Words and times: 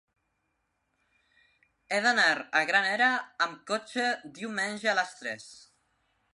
He 1.91 1.99
d'anar 2.07 2.33
a 2.61 2.63
Granera 2.71 3.11
amb 3.47 3.63
cotxe 3.73 4.09
diumenge 4.41 4.93
a 4.95 4.99
les 5.03 5.17
tres. 5.23 5.51